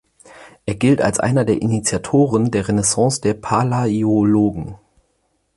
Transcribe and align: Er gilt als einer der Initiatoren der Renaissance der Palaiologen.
Er 0.65 0.73
gilt 0.73 0.99
als 0.99 1.19
einer 1.19 1.45
der 1.45 1.61
Initiatoren 1.61 2.49
der 2.49 2.67
Renaissance 2.69 3.21
der 3.21 3.35
Palaiologen. 3.35 4.73